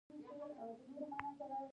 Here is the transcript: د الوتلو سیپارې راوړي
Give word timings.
د 0.03 0.03
الوتلو 0.07 0.71
سیپارې 0.81 1.31
راوړي 1.49 1.67